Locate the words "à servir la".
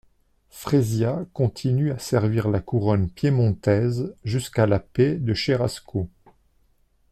1.91-2.59